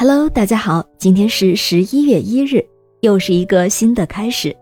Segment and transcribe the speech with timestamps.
[0.00, 2.64] Hello，大家好，今天是十一月一日，
[3.00, 4.56] 又是一个新的开始。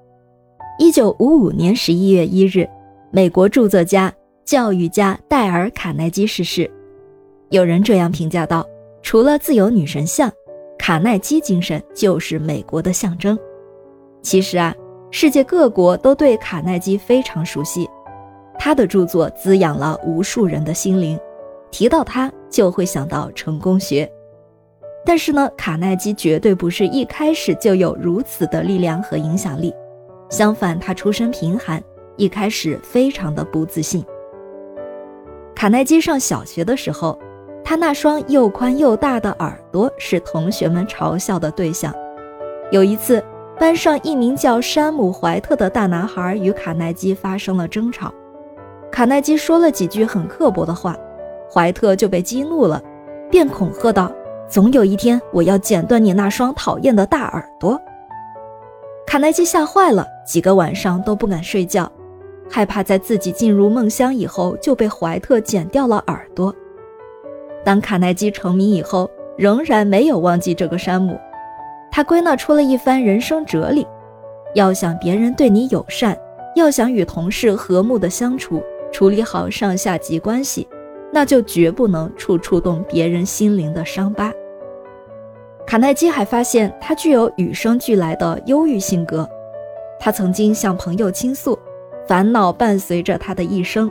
[0.78, 2.66] 一九五五年十一月一日，
[3.10, 4.10] 美国著作家、
[4.46, 6.70] 教育家戴尔·卡耐基逝世。
[7.50, 8.66] 有人这样评价道
[9.04, 10.32] ：“除了自由女神像，
[10.78, 13.38] 卡耐基精神就是美国的象征。”
[14.24, 14.74] 其实啊，
[15.10, 17.86] 世界各国都对卡耐基非常熟悉，
[18.58, 21.20] 他的著作滋养了无数人的心灵。
[21.70, 24.10] 提到他，就会想到成功学。
[25.06, 29.72] 但是呢，卡耐基绝对不是一开始就有如此的力量和影响力。
[30.28, 31.80] 相反，他出身贫寒，
[32.16, 34.04] 一开始非常的不自信。
[35.54, 37.16] 卡耐基上小学的时候，
[37.62, 41.94] 他那双又宽又大的耳朵是同学们嘲笑的对象。
[42.72, 43.22] 有一次，
[43.60, 48.12] 班上一名叫山姆·怀特的大男孩与卡耐基发生了争吵，
[48.90, 50.96] 卡耐基说了几句很刻薄的话。
[51.48, 52.82] 怀特就被激怒了，
[53.30, 54.12] 便恐吓道
[54.48, 57.80] ：“总有一天，我要剪断你那双讨厌的大耳朵。”
[59.06, 61.90] 卡耐基吓坏了，几个晚上都不敢睡觉，
[62.50, 66.54] 害怕在自己进入梦乡以后就被怀特剪掉了耳朵。
[67.64, 71.18] 当卡耐基成名以后，仍然没有忘记这个山姆。
[71.90, 73.86] 他归纳出了一番人生哲理：
[74.54, 76.16] 要想别人对你友善，
[76.54, 80.68] 要想与同事和睦的相处，处理好上下级关系。
[81.12, 84.32] 那就绝不能触触动别人心灵的伤疤。
[85.66, 89.28] 卡耐基还发现他具有与生俱来的忧郁性格。
[89.98, 91.58] 他曾经向朋友倾诉，
[92.06, 93.90] 烦恼伴随着他的一生。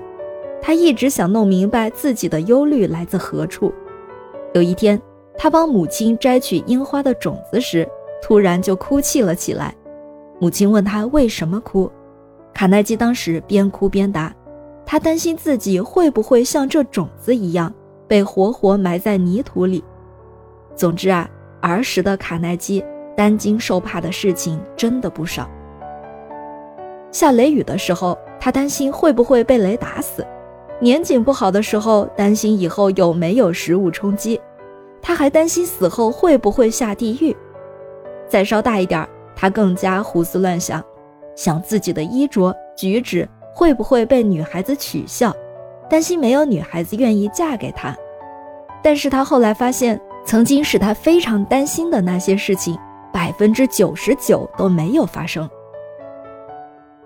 [0.62, 3.74] 他一直想弄明白自己的忧虑来自何处。
[4.54, 5.00] 有一天，
[5.38, 7.86] 他帮母亲摘取樱花的种子时，
[8.24, 9.76] 突然就哭泣了起来。
[10.40, 11.92] 母亲问他为什么哭，
[12.54, 14.34] 卡耐基当时边哭边答。
[14.86, 17.74] 他担心自己会不会像这种子一样
[18.08, 19.84] 被活活埋在泥土里。
[20.76, 21.28] 总之啊，
[21.72, 22.84] 儿时的卡耐基
[23.16, 25.50] 担惊受怕的事情真的不少。
[27.12, 30.22] 下雷雨的时候，他担心会不会被雷打死；
[30.80, 34.38] 年景不好的时候，担心以后有没有食物充饥；
[35.02, 37.36] 他还担心死后会不会下地狱。
[38.28, 40.84] 再稍大一点，他更加胡思乱想，
[41.36, 43.28] 想自己的衣着举止。
[43.58, 45.34] 会不会被女孩子取笑？
[45.90, 47.96] 担心没有女孩子愿意嫁给他。
[48.84, 52.78] 但是他后来发现，曾经使他非常担心的那些事情，
[53.14, 55.48] 百分之九十九都没有发生。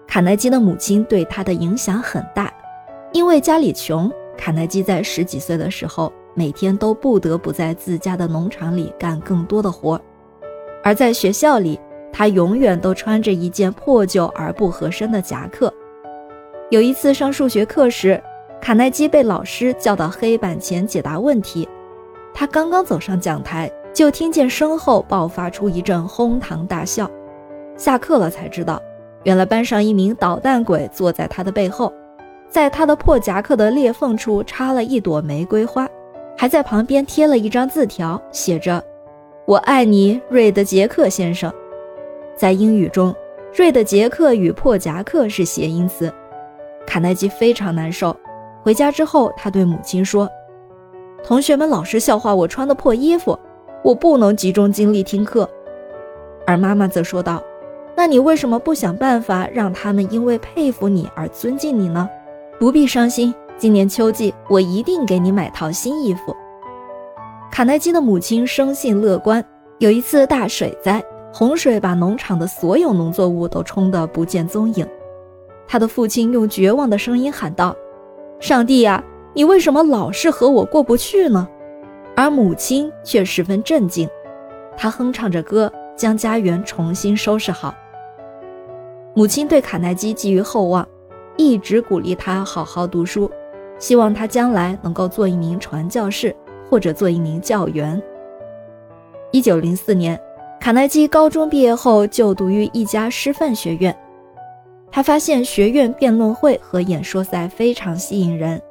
[0.07, 2.51] 卡耐基的母亲对他的影响很大，
[3.11, 9.99] 因为家里穷，卡耐基在十几岁的时候，每天都不得不在自家的农场里干更多的活，
[10.81, 11.77] 而在学校里，
[12.11, 15.71] 他永远都穿着一件破旧而不合身的夹克。
[16.69, 18.21] 有一次上数学课时，
[18.61, 21.67] 卡耐基被老师叫到黑板前解答问题。
[22.33, 27.09] 他刚刚走上讲台，就听见身后爆发出一阵哄堂大笑。
[27.75, 28.81] 下课了才知道，
[29.23, 31.93] 原来班上一名捣蛋鬼坐在他的背后，
[32.49, 35.87] 在他的破夹克的裂缝处插了一朵玫瑰花，
[36.37, 38.83] 还在旁边贴了一张字条，写着
[39.45, 41.53] ：“我爱你，瑞德杰克先生。”
[42.35, 43.13] 在英语中，
[43.53, 46.13] 瑞德杰克与破夹克是谐音词。
[46.87, 48.15] 卡耐基非常难受。
[48.63, 50.29] 回家之后，他对母亲说
[51.23, 53.37] ：“同学们老是笑话我穿的破衣服，
[53.83, 55.49] 我不能集中精力听课。”
[56.47, 57.41] 而妈妈则说道
[57.95, 62.09] ：“那你为什么不想办法让他们因为佩服你而尊敬你呢？
[62.59, 66.35] 不必伤心，今年秋季我一定给你买套新衣服。”
[67.51, 69.43] 卡耐基的母亲生性乐观。
[69.79, 71.01] 有一次大水灾，
[71.33, 74.85] 洪水把农场的所有农作物都冲得不见踪影。
[75.65, 77.73] 他的父亲用绝望的声音喊道
[78.41, 79.01] ：“上帝呀，
[79.33, 81.47] 你为什么老是和我过不去呢？”
[82.15, 84.09] 而母亲却十分镇静，
[84.75, 87.73] 她哼唱着歌，将家园重新收拾好。
[89.13, 90.87] 母亲对卡耐基寄予厚望，
[91.37, 93.29] 一直鼓励他好好读书，
[93.77, 96.35] 希望他将来能够做一名传教士
[96.69, 98.01] 或者做一名教员。
[99.31, 100.19] 一九零四年，
[100.59, 103.95] 卡耐基高中毕业后就读于一家师范学院。
[104.91, 108.61] 他发现学院辩论会和演说赛非常吸引人，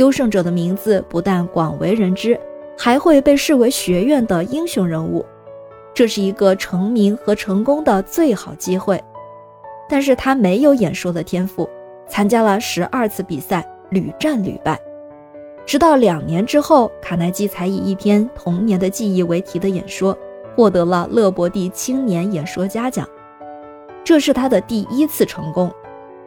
[0.00, 2.40] 优胜者的名字不但广为人知，
[2.76, 5.22] 还会被视为学院的英雄人物。
[5.92, 8.98] 这是一个成名和成功的最好机会。
[9.90, 11.68] 但是他没有演说的天赋，
[12.08, 14.80] 参加了十二次比赛，屡战屡败。
[15.66, 20.16] 直到两年之后，卡耐基才以一篇童年的记忆为题的演说，
[20.56, 23.06] 获得了勒伯蒂青年演说家奖。
[24.02, 25.70] 这是他的第一次成功，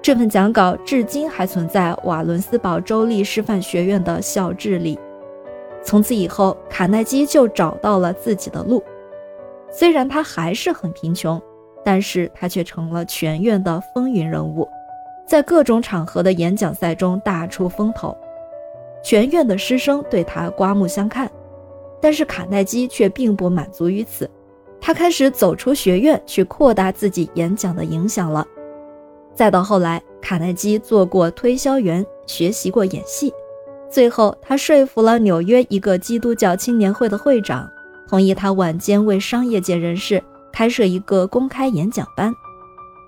[0.03, 4.99] 这份讲稿至今还存在瓦伦斯堡州立师范学院的校志里。
[5.81, 8.83] 从此以后，卡耐基就找到了自己的路。
[9.71, 11.41] 虽然他还是很贫穷，
[11.85, 14.67] 但是他却成了全院的风云人物，
[15.25, 18.13] 在各种场合的演讲赛中大出风头，
[19.01, 21.31] 全院的师生对他刮目相看。
[22.01, 24.29] 但是卡耐基却并不满足于此，
[24.81, 28.45] 他开始走出学院去扩大自己演讲的影响了。
[29.35, 33.33] 再到后来，卡耐基做过推销员，学习过演戏。
[33.89, 37.69] 最后，他说服了纽约一个基督教青年会的会长，
[38.07, 42.33] 同意他晚间为商业界人士开设一个公开演讲班，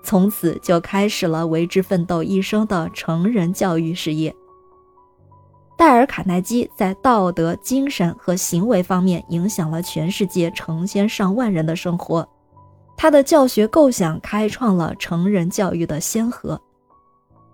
[0.04, 4.34] 从此就开始了为之奋斗一生的成人教育事业。
[5.78, 12.26] 戴尔·卡耐基在道德、精神和行为方面影响了全世界成千上万人的生活，
[12.96, 16.60] 他的教学构想开创了成人教育的先河，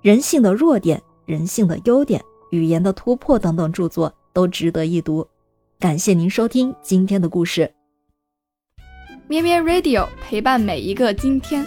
[0.01, 2.23] 人性的弱点，人性的优点。
[2.51, 5.27] 语言的突破等等著作都值得一读。
[5.81, 7.73] 感谢您收听今天的故事。
[9.27, 11.67] 咩咩 Radio 陪伴每一个今天。